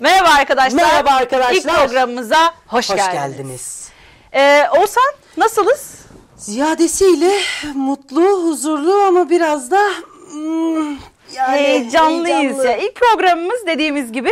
[0.00, 0.76] Merhaba arkadaşlar.
[0.82, 1.52] Merhaba arkadaşlar.
[1.54, 3.12] İlk programımıza hoş, Hoş geldiniz.
[3.36, 3.88] geldiniz.
[4.34, 5.94] Ee, Oğuzhan nasılız?
[6.36, 7.32] Ziyadesiyle
[7.74, 9.80] mutlu, huzurlu ama biraz da
[10.30, 10.88] hmm,
[11.34, 12.38] yani Heyecanlıyız.
[12.38, 12.66] heyecanlı.
[12.66, 12.76] Ya.
[12.76, 14.30] İlk programımız dediğimiz gibi.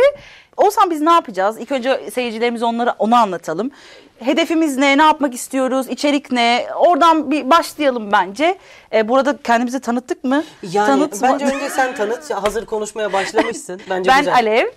[0.57, 1.57] Oğuzhan biz ne yapacağız?
[1.59, 3.71] İlk önce seyircilerimize onları onu anlatalım.
[4.19, 4.97] Hedefimiz ne?
[4.97, 5.87] Ne yapmak istiyoruz?
[5.89, 6.67] İçerik ne?
[6.75, 8.57] Oradan bir başlayalım bence.
[8.93, 10.43] Ee, burada kendimizi tanıttık mı?
[10.63, 12.31] Yani Tanıtma- bence önce sen tanıt.
[12.31, 13.81] Hazır konuşmaya başlamışsın.
[13.89, 14.33] Bence ben güzel.
[14.33, 14.67] Alev.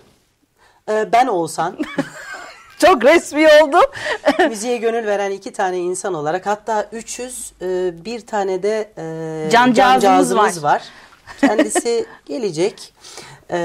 [0.92, 1.76] Ee, ben Oğuzhan.
[2.78, 3.90] Çok resmi oldum.
[4.48, 9.76] Müziğe gönül veren iki tane insan olarak hatta 300 e, bir tane de e, Cancağızımız
[9.76, 10.72] cancağızımız var.
[10.72, 10.82] var.
[11.40, 12.94] Kendisi gelecek.
[13.50, 13.58] Ee,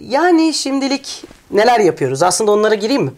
[0.00, 2.22] yani şimdilik neler yapıyoruz?
[2.22, 3.12] Aslında onlara gireyim mi?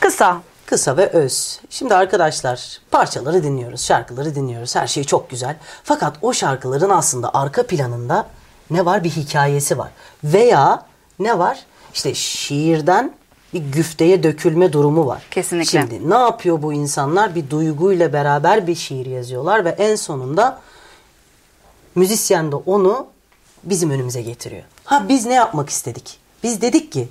[0.00, 0.36] Kısa.
[0.66, 1.60] Kısa ve öz.
[1.70, 4.76] Şimdi arkadaşlar parçaları dinliyoruz, şarkıları dinliyoruz.
[4.76, 5.56] Her şey çok güzel.
[5.84, 8.26] Fakat o şarkıların aslında arka planında
[8.70, 9.04] ne var?
[9.04, 9.88] Bir hikayesi var.
[10.24, 10.82] Veya
[11.18, 11.58] ne var?
[11.94, 13.12] İşte şiirden
[13.54, 15.22] bir güfteye dökülme durumu var.
[15.30, 15.80] Kesinlikle.
[15.80, 17.34] Şimdi ne yapıyor bu insanlar?
[17.34, 20.60] Bir duyguyla beraber bir şiir yazıyorlar ve en sonunda
[21.94, 23.06] müzisyen de onu
[23.64, 24.62] bizim önümüze getiriyor.
[24.84, 26.18] Ha biz ne yapmak istedik?
[26.42, 27.08] Biz dedik ki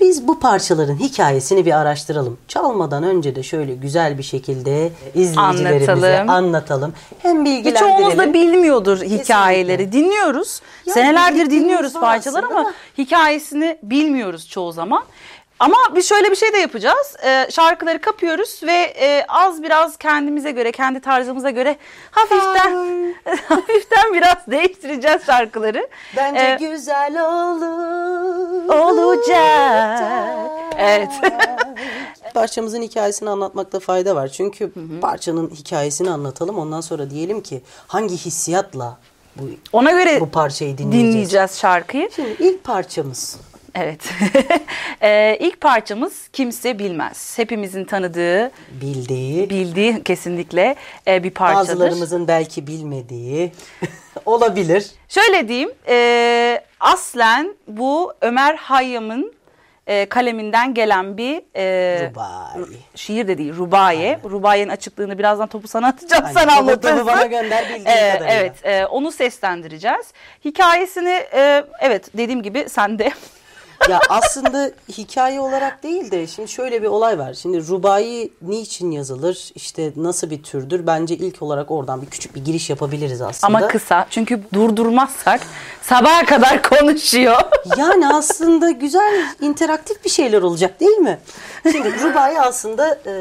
[0.00, 2.38] biz bu parçaların hikayesini bir araştıralım.
[2.48, 6.30] Çalmadan önce de şöyle güzel bir şekilde izleyicilerimize Anlatalım.
[6.30, 6.92] anlatalım.
[7.18, 7.96] Hem bilgilendirelim.
[7.96, 9.92] Birçoğumuz da bilmiyordur hikayeleri.
[9.92, 10.60] Dinliyoruz.
[10.86, 15.02] Yani Senelerdir dinliyoruz parçaları ama hikayesini bilmiyoruz çoğu zaman.
[15.60, 17.16] Ama biz şöyle bir şey de yapacağız.
[17.24, 21.76] Ee, şarkıları kapıyoruz ve e, az biraz kendimize göre, kendi tarzımıza göre
[22.10, 22.72] hafiften
[23.48, 25.88] hafiften biraz değiştireceğiz şarkıları.
[26.16, 28.74] Bence Ee, güzel olur.
[28.74, 30.00] olacak.
[30.78, 31.08] Evet.
[32.34, 34.28] Parçamızın hikayesini anlatmakta fayda var.
[34.28, 36.58] Çünkü parçanın hikayesini anlatalım.
[36.58, 38.98] Ondan sonra diyelim ki hangi hissiyatla
[39.36, 39.42] bu,
[39.72, 41.12] Ona göre bu parçayı dinleyeceğiz.
[41.14, 42.10] dinleyeceğiz şarkıyı.
[42.16, 43.36] Şimdi ilk parçamız.
[43.78, 44.10] Evet.
[45.02, 47.38] ee, ilk parçamız kimse bilmez.
[47.38, 50.76] Hepimizin tanıdığı, bildiği, bildiği kesinlikle
[51.06, 51.68] e, bir parçadır.
[51.68, 53.52] bazılarımızın belki bilmediği
[54.26, 54.90] olabilir.
[55.08, 59.38] Şöyle diyeyim, e, aslen bu Ömer Hayyam'ın
[59.86, 62.66] e, kaleminden gelen bir e, Rubai.
[62.94, 64.20] şiir de değil, rubaye.
[64.24, 66.40] Rubayenin açıklığını birazdan topu sana atacağım, Aynen.
[66.40, 67.06] sen anlatırsın.
[67.06, 68.26] bana gönder bildiğin kadarıyla.
[68.28, 70.12] Evet, e, onu seslendireceğiz.
[70.44, 73.12] Hikayesini, e, evet dediğim gibi sende.
[73.88, 77.34] Ya aslında hikaye olarak değil de şimdi şöyle bir olay var.
[77.34, 79.50] Şimdi rubai niçin yazılır?
[79.54, 80.86] İşte nasıl bir türdür?
[80.86, 83.58] Bence ilk olarak oradan bir küçük bir giriş yapabiliriz aslında.
[83.58, 85.40] Ama kısa çünkü durdurmazsak
[85.82, 87.40] sabaha kadar konuşuyor.
[87.76, 91.18] Yani aslında güzel interaktif bir şeyler olacak değil mi?
[91.62, 93.12] Şimdi rubai aslında e,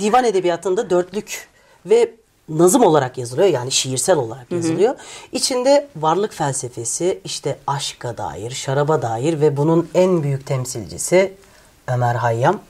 [0.00, 1.48] divan edebiyatında dörtlük
[1.86, 2.10] ve
[2.48, 4.94] nazım olarak yazılıyor yani şiirsel olarak yazılıyor.
[5.32, 11.32] İçinde varlık felsefesi, işte aşka dair, şaraba dair ve bunun en büyük temsilcisi
[11.88, 12.60] Ömer Hayyam.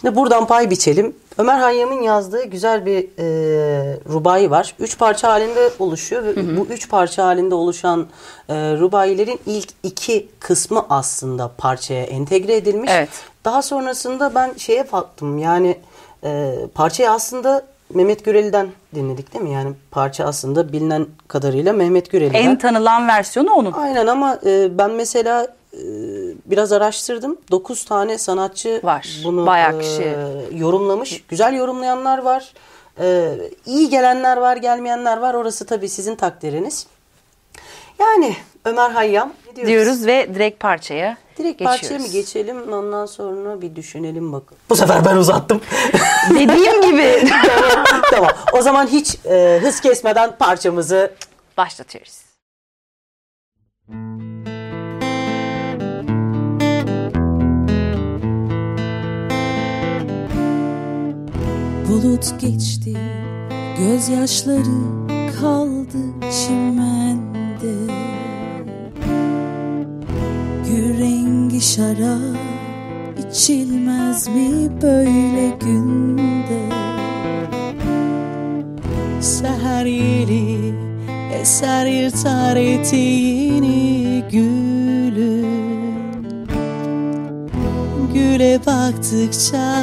[0.00, 1.16] Şimdi buradan pay biçelim.
[1.38, 4.74] Ömer Hayyam'ın yazdığı güzel bir e, rubai var.
[4.78, 8.06] Üç parça halinde oluşuyor ve bu üç parça halinde oluşan
[8.48, 12.90] e, rubailerin ilk iki kısmı aslında parçaya entegre edilmiş.
[12.94, 13.08] Evet.
[13.44, 15.78] Daha sonrasında ben şeye baktım yani
[16.24, 19.50] e, parçayı aslında Mehmet Gürel'den dinledik değil mi?
[19.52, 22.34] Yani parça aslında bilinen kadarıyla Mehmet Gürel'den.
[22.42, 23.72] en tanılan versiyonu onun.
[23.72, 25.78] Aynen ama e, ben mesela e,
[26.46, 27.36] biraz araştırdım.
[27.50, 29.20] 9 tane sanatçı Var.
[29.24, 30.16] bunu Bayağı e, kişi.
[30.58, 31.22] yorumlamış.
[31.28, 32.52] Güzel yorumlayanlar var.
[33.00, 33.34] E,
[33.66, 35.34] iyi gelenler var, gelmeyenler var.
[35.34, 36.86] Orası tabii sizin takdiriniz.
[38.00, 39.68] Yani Ömer Hayyam diyoruz?
[39.72, 41.80] diyoruz ve direkt parçaya Direkt geçiyoruz.
[41.80, 42.72] parçaya mı geçelim?
[42.72, 44.58] Ondan sonra bir düşünelim bakalım.
[44.70, 45.60] Bu sefer ben uzattım.
[46.30, 47.28] Dediğim gibi
[48.10, 48.30] tamam.
[48.52, 51.12] O zaman hiç e, hız kesmeden parçamızı
[51.56, 52.26] başlatıyoruz.
[61.88, 62.96] Bulut geçti,
[63.78, 65.06] gözyaşları
[65.40, 67.92] kaldı çimende
[71.56, 76.76] rengi şarap içilmez mi böyle günde?
[79.20, 80.74] Seher yeli
[81.40, 85.46] eser yırtar eteğini gülün
[88.14, 89.82] Güle baktıkça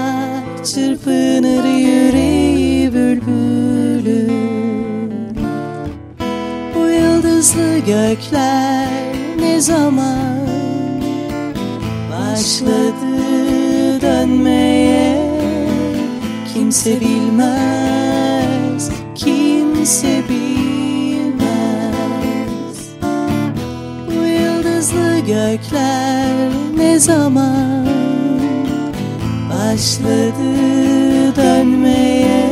[0.64, 4.32] çırpınır yüreği bülbülün
[6.76, 8.90] Bu yıldızlı gökler
[9.40, 10.63] ne zaman
[12.34, 15.18] başladı dönmeye.
[16.54, 21.44] Kimse bilmez, kimse bilmez.
[24.08, 27.88] Bu yıldızlı gökler ne zaman
[29.50, 30.56] başladı
[31.36, 32.50] dönmeye?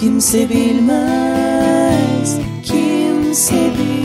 [0.00, 3.99] Kimse bilmez, kimse bilmez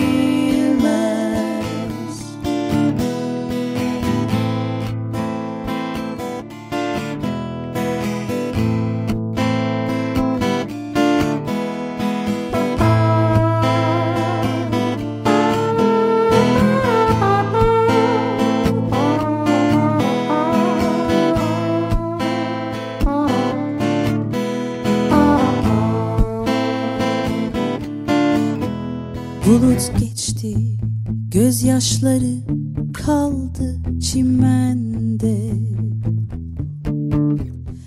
[31.96, 32.36] gözyaşları
[32.94, 35.38] kaldı çimende.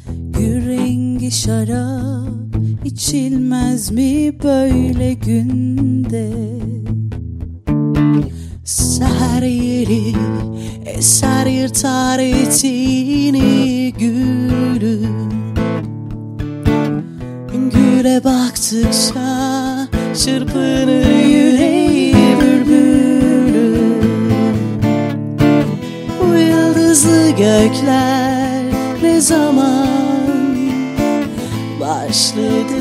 [0.08, 6.32] Gül rengi şarap içilmez mi böyle günde?
[8.64, 10.14] Seher yeri
[10.86, 15.28] eser yırtar etini gülüm
[17.98, 21.77] Güle baktıkça çırpınır yüreği
[26.98, 28.62] yıldızlı gökler
[29.02, 29.86] ne zaman
[31.80, 32.80] başladı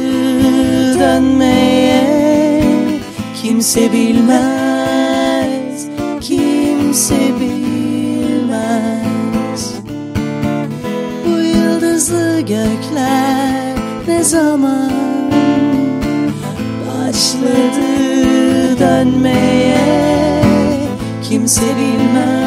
[1.00, 2.64] dönmeye?
[3.42, 5.88] Kimse bilmez,
[6.22, 7.74] kimse bilmez.
[11.26, 13.76] Bu yıldızlı gökler
[14.08, 14.92] ne zaman
[16.88, 17.88] başladı
[18.80, 19.78] dönmeye?
[21.30, 22.47] Kimse bilmez,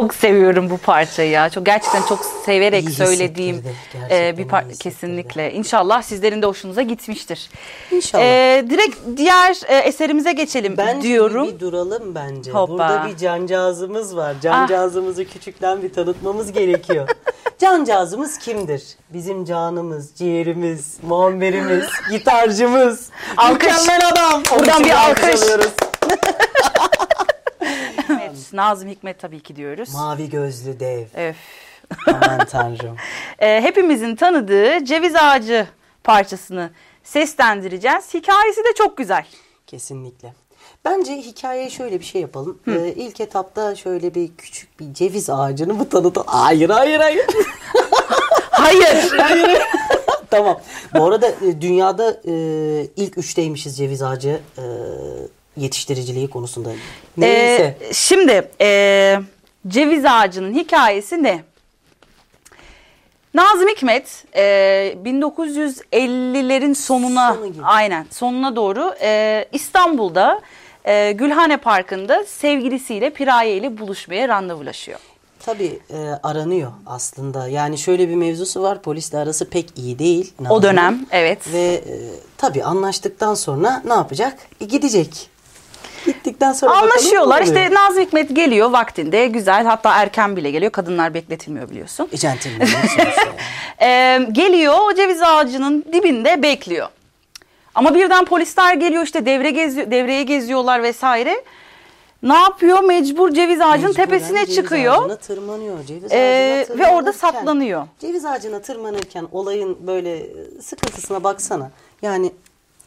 [0.00, 1.50] Çok seviyorum bu parçayı ya.
[1.50, 3.62] Çok gerçekten çok severek İyi söylediğim
[4.10, 4.78] e, bir iyi par- hissettirdi.
[4.78, 5.52] kesinlikle.
[5.52, 7.50] İnşallah sizlerin de hoşunuza gitmiştir.
[7.90, 8.24] İnşallah.
[8.24, 11.46] E, direkt diğer e, eserimize geçelim Bence diyorum.
[11.48, 12.50] bir duralım bence.
[12.52, 12.72] Hoppa.
[12.72, 14.34] Burada bir cancağızımız var.
[14.42, 17.08] Cancağızımızı küçükten bir tanıtmamız gerekiyor.
[17.58, 18.82] cancağızımız kimdir?
[19.10, 23.08] Bizim canımız, ciğerimiz, muammerimiz, gitarcımız.
[23.36, 23.68] Alkış.
[23.72, 24.42] Mükemmel adam.
[24.58, 25.42] Buradan bir alkış.
[25.42, 25.72] alıyoruz.
[28.54, 29.94] Nazım Hikmet tabii ki diyoruz.
[29.94, 31.04] Mavi gözlü dev.
[31.28, 31.36] Öf.
[32.06, 32.96] Aman tanrım.
[33.38, 35.66] E, hepimizin tanıdığı Ceviz Ağacı
[36.04, 36.70] parçasını
[37.04, 38.14] seslendireceğiz.
[38.14, 39.26] Hikayesi de çok güzel.
[39.66, 40.34] Kesinlikle.
[40.84, 42.58] Bence hikayeye şöyle bir şey yapalım.
[42.66, 46.26] Ee, ilk etapta şöyle bir küçük bir ceviz ağacını mı tanıtalım?
[46.30, 47.26] Hayır hayır hayır.
[48.50, 49.10] Hayır.
[50.30, 50.60] tamam.
[50.94, 52.32] Bu arada e, dünyada e,
[52.96, 54.64] ilk üçteymişiz ceviz ağacı e,
[55.56, 56.70] yetiştiriciliği konusunda.
[57.16, 57.76] Neyse.
[57.80, 59.16] Ee, şimdi e,
[59.68, 61.42] ceviz ağacının hikayesi ne?
[63.34, 64.42] Nazım Hikmet e,
[65.04, 67.62] 1950'lerin sonuna Sonu gibi.
[67.64, 70.40] aynen sonuna doğru e, İstanbul'da
[70.84, 74.98] e, Gülhane Parkı'nda sevgilisiyle Piraye ile buluşmaya randevulaşıyor.
[75.46, 77.48] Tabii e, aranıyor aslında.
[77.48, 78.82] Yani şöyle bir mevzusu var.
[78.82, 80.32] Polisle arası pek iyi değil.
[80.40, 80.62] O Nazım'ın.
[80.62, 81.52] dönem evet.
[81.52, 81.82] Ve e,
[82.36, 84.38] tabii anlaştıktan sonra ne yapacak?
[84.60, 85.30] E, gidecek.
[86.06, 87.56] Gittikten sonra bakalım Anlaşıyorlar oluyor?
[87.56, 92.08] işte Nazım Hikmet geliyor vaktinde güzel hatta erken bile geliyor kadınlar bekletilmiyor biliyorsun.
[92.12, 92.16] E.
[93.80, 96.88] Ee, geliyor o ceviz ağacının dibinde bekliyor.
[97.74, 101.44] Ama birden polisler geliyor işte devre geziyor, devreye geziyorlar vesaire.
[102.22, 102.80] Ne yapıyor?
[102.84, 104.94] Mecbur ceviz ağacının Mecburen tepesine ceviz çıkıyor.
[105.02, 105.84] ağacına tırmanıyor.
[105.86, 107.86] Ceviz Ee, ağacına ve orada tırmanırken- saklanıyor.
[108.00, 110.26] Ceviz ağacına tırmanırken olayın böyle e,
[110.62, 111.70] sıkıntısına baksana.
[112.02, 112.32] Yani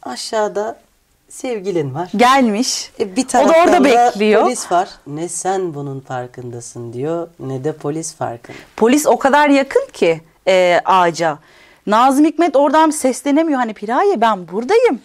[0.02, 0.80] aşağıda
[1.28, 2.08] sevgilin var.
[2.16, 2.90] Gelmiş.
[3.00, 4.42] E, bir o da orada da bekliyor.
[4.42, 4.88] polis var.
[5.06, 8.56] Ne sen bunun farkındasın diyor ne de polis farkında.
[8.76, 11.38] Polis o kadar yakın ki e, ağaca.
[11.86, 13.58] Nazım Hikmet oradan seslenemiyor.
[13.58, 15.00] Hani Piraye ben buradayım.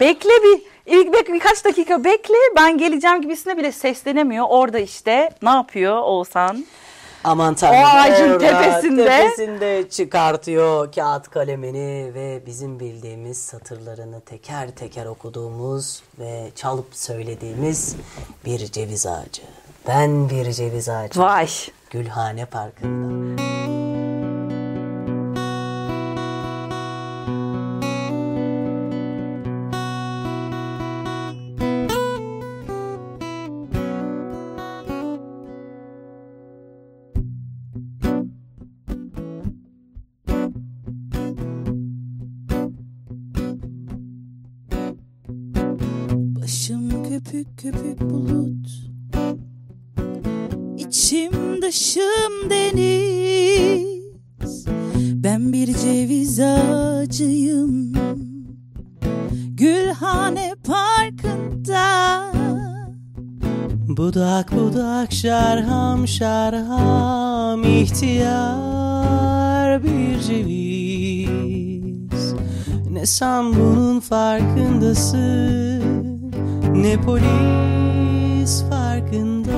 [0.00, 4.46] Bekle bir ilk bek birkaç dakika bekle ben geleceğim gibisine bile seslenemiyor.
[4.48, 6.64] Orada işte ne yapıyor Oğuzhan?
[7.24, 7.82] Aman tanrım.
[7.82, 9.04] O ağacın tepesinde.
[9.04, 17.96] Tepesinde çıkartıyor kağıt kalemini ve bizim bildiğimiz satırlarını teker teker okuduğumuz ve çalıp söylediğimiz
[18.44, 19.42] bir ceviz ağacı.
[19.88, 21.20] Ben bir ceviz ağacı.
[21.20, 21.48] Vay.
[21.90, 23.61] Gülhane Parkı'nda.
[47.32, 48.68] Köpük köpük bulut.
[50.78, 54.66] İçim dışım deniz.
[55.00, 57.92] Ben bir ceviz ağacıyım.
[59.48, 62.22] Gülhane Parkı'nda.
[63.88, 68.24] Budak budak şarham şarham ihtiyar
[69.84, 72.34] bir ceviz.
[72.90, 75.71] Ne sen bunun farkındasın
[76.74, 79.52] ne polis farkında?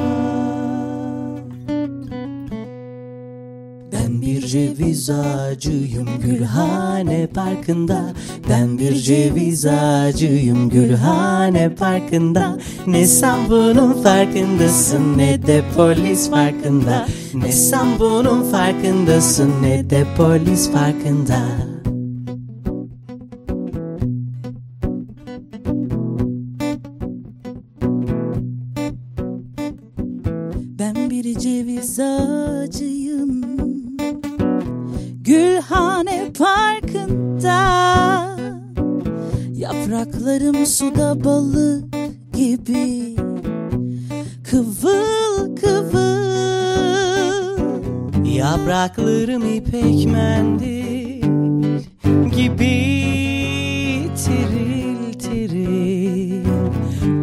[3.92, 8.02] Ben bir ceviz ağacıyım Gülhane Parkı'nda.
[8.50, 12.58] Ben bir ceviz ağacıyım Gülhane Parkı'nda.
[12.86, 17.06] Ne sen bunun farkındasın ne de polis farkında.
[17.34, 21.38] Ne sen bunun farkındasın ne de polis farkında
[40.14, 41.84] Yapraklarım suda balık
[42.32, 43.16] gibi.
[44.50, 46.04] Kıvıl kıvıl.
[48.24, 51.24] Yapraklarım ipek mendil
[52.36, 52.94] gibi.
[54.24, 56.44] Tiril tiril.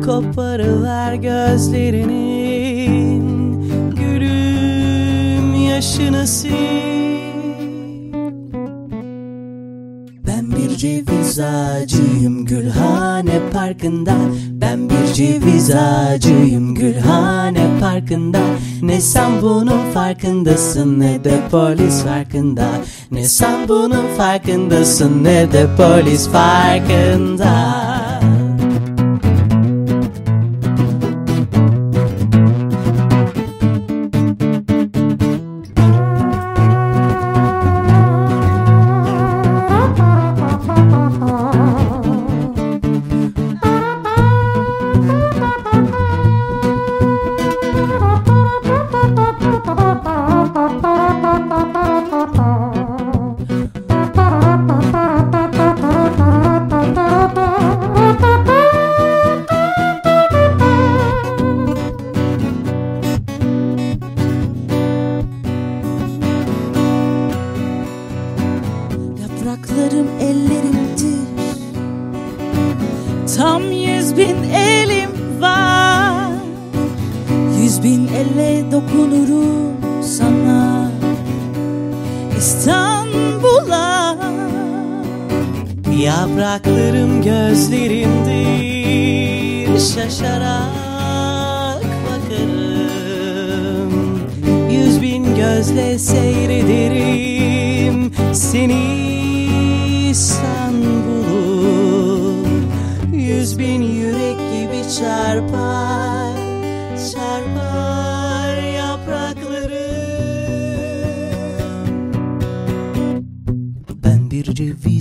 [0.05, 2.41] Koparıver gözlerinin
[3.95, 6.51] gülüm yaşını sil.
[10.27, 14.15] Ben bir ceviz ağacıyım Gülhane Parkı'nda.
[14.51, 18.39] Ben bir ceviz ağacıyım Gülhane Parkı'nda.
[18.81, 22.67] Ne sen bunun farkındasın ne de polis farkında.
[23.11, 27.90] Ne sen bunun farkındasın ne de polis farkında
[69.41, 71.19] Yapraklarım ellerimdir.
[73.37, 76.31] Tam yüz bin elim var.
[77.61, 80.91] Yüz bin elle dokunurum sana.
[82.37, 84.17] İstanbul'a.
[85.99, 90.71] Yapraklarım gözlerimdir Şaşarak
[92.07, 93.91] bakarım.
[94.71, 99.00] Yüz bin gözle seyrederim Seni
[100.11, 101.31] İstanbul'u
[103.13, 106.35] Yüz bin yürek gibi çarpar
[107.13, 108.10] Çarpar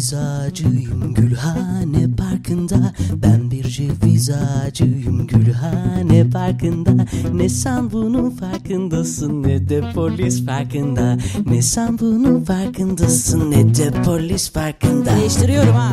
[0.01, 2.93] bir ceviz ağacıyım Gülhane Parkı'nda.
[3.23, 7.07] Ben bir ceviz ağacıyım Gülhane Parkı'nda.
[7.35, 11.19] Ne sen bunun farkındasın ne de polis farkında.
[11.47, 15.17] Ne sen bunun farkındasın ne de polis farkında.
[15.17, 15.93] Değiştiriyorum ha.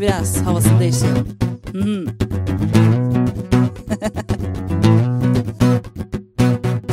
[0.00, 1.28] Biraz havasını değiştiriyorum.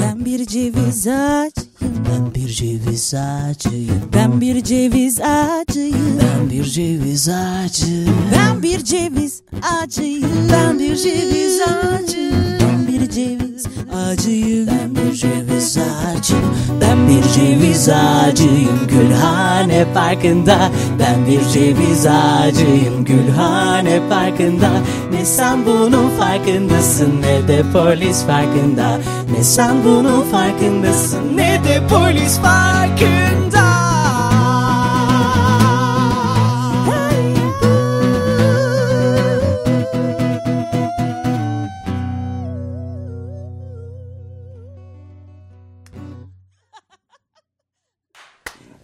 [0.01, 4.02] Ben bir ceviz ağacıyım Ben bir ceviz ağacıyım.
[4.14, 6.20] Ben bir ceviz ağacıyım.
[6.22, 8.16] Ben bir ceviz ağacıyım.
[8.36, 10.30] Ben bir ceviz ağacıyım.
[10.52, 12.36] Ben bir ceviz ağacıyım.
[12.62, 14.68] Ben bir ceviz ağacıyım.
[14.68, 16.56] Ben bir ceviz ağacıyım.
[16.82, 18.88] Ben bir ceviz ağacıyım.
[18.90, 20.72] Gülhane Parkı'nda.
[21.00, 23.06] Ben bir ceviz ağacıyım.
[23.06, 24.72] Gülhane Parkı'nda
[25.18, 29.00] Ne sen bunun farkındasın Ne de polis farkında
[29.32, 33.68] Ne sen bunun farkındasın Ne de polis farkında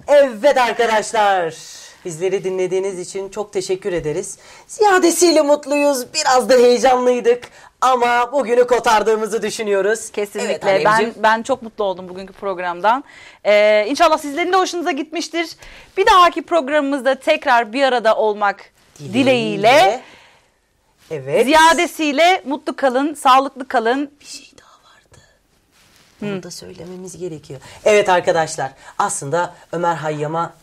[0.07, 1.72] Evet arkadaşlar.
[2.05, 4.37] Bizleri dinlediğiniz için çok teşekkür ederiz.
[4.67, 6.13] Ziyadesiyle mutluyuz.
[6.13, 7.49] Biraz da heyecanlıydık.
[7.81, 10.11] Ama bugünü kotardığımızı düşünüyoruz.
[10.11, 10.71] Kesinlikle.
[10.71, 13.03] Evet, ben ben çok mutlu oldum bugünkü programdan.
[13.45, 15.49] Ee, inşallah sizlerin de hoşunuza gitmiştir.
[15.97, 20.01] Bir dahaki programımızda tekrar bir arada olmak dileğiyle.
[21.11, 21.45] Evet.
[21.45, 24.11] Ziyadesiyle mutlu kalın, sağlıklı kalın.
[24.21, 25.21] Bir şey daha vardı.
[26.21, 27.61] Bunu da söylememiz gerekiyor.
[27.85, 30.53] Evet arkadaşlar aslında Ömer Hayyam'a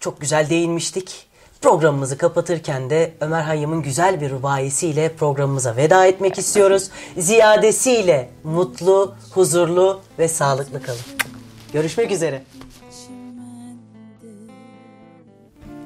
[0.00, 1.28] çok güzel değinmiştik.
[1.62, 6.90] Programımızı kapatırken de Ömer Hayyam'ın güzel bir rubayisiyle programımıza veda etmek istiyoruz.
[7.16, 11.00] Ziyadesiyle mutlu, huzurlu ve sağlıklı kalın.
[11.72, 12.42] Görüşmek üzere.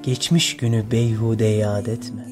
[0.02, 2.26] Geçmiş günü beyhude yad etme.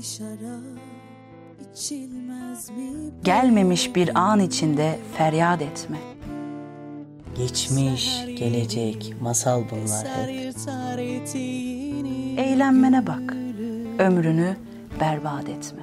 [3.25, 6.10] Gelmemiş bir an içinde feryat etme.
[7.41, 10.57] Geçmiş, gelecek, masal bunlar hep.
[12.39, 13.35] Eğlenmene bak.
[13.99, 14.57] Ömrünü
[15.01, 15.83] berbat etme.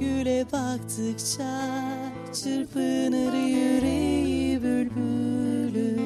[0.00, 1.60] Güle baktıkça
[2.32, 6.00] çırpınır yüreği bülbülüm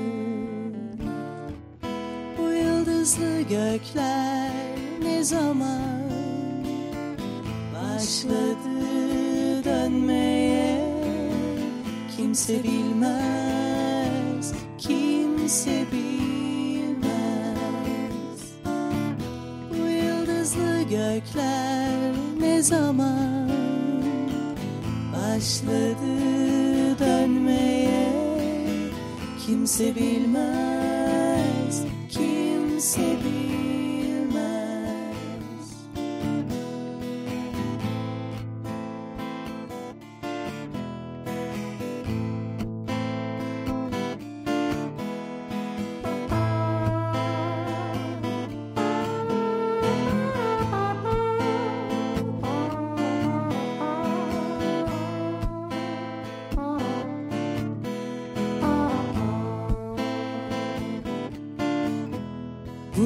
[2.38, 4.50] Bu yıldızlı gökler
[5.02, 6.10] ne zaman
[7.74, 8.84] başladı
[9.64, 10.88] dönmeye
[12.16, 13.67] Kimse bilmez,
[15.48, 17.08] kimse bilmez
[19.70, 19.88] bu
[20.90, 23.50] gökler ne zaman
[25.12, 26.18] başladı
[26.98, 28.12] dönmeye?
[29.46, 33.47] Kimse bilmez kimse bilmez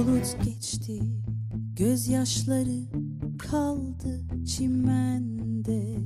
[0.07, 1.01] Bulut geçti,
[1.77, 2.81] gözyaşları
[3.38, 5.97] kaldı çimende.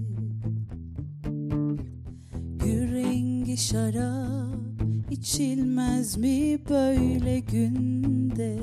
[2.58, 8.58] Gül rengi şarap içilmez mi böyle günde?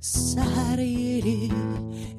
[0.00, 1.50] Seher yeri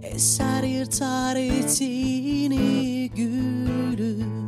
[0.04, 4.48] eser yırtar etini gülüm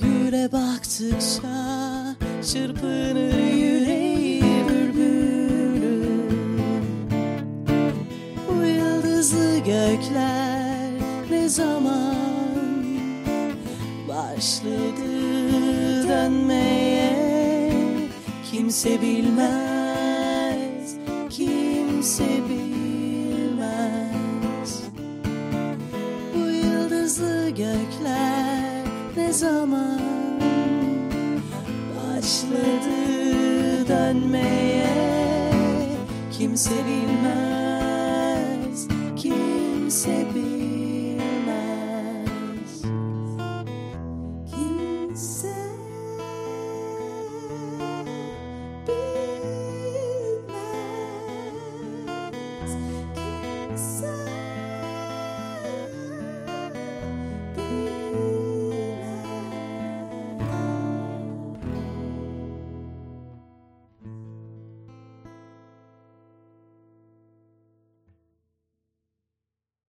[0.00, 1.68] Güle baktıkça
[2.52, 6.28] çırpınır yüreği bülbülüm
[8.48, 10.90] Bu yıldızlı gökler
[11.30, 12.14] ne zaman
[14.08, 15.08] başladı
[16.08, 17.16] dönmeye?
[18.50, 20.96] Kimse bilmez,
[21.30, 23.62] kimse bilmez.
[26.34, 28.84] Bu yıldızlı gökler
[29.16, 30.07] ne zaman
[32.48, 34.86] başladı dönmeye.
[36.38, 38.08] Kimse bilmez
[39.16, 40.67] kimse bilmez